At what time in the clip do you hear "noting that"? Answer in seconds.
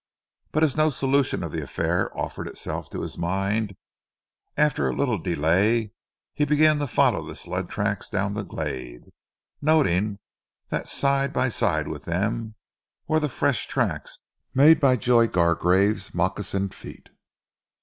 9.61-10.87